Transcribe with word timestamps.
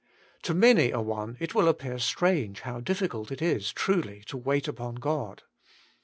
To 0.41 0.55
many 0.55 0.89
a 0.89 0.99
one 0.99 1.37
it 1.39 1.53
will 1.53 1.67
appear 1.67 1.99
strange 1.99 2.61
how 2.61 2.79
difficult 2.79 3.31
it 3.31 3.39
is 3.39 3.71
truly 3.71 4.23
to 4.29 4.35
wait 4.35 4.67
upon 4.67 4.95
God. 4.95 5.43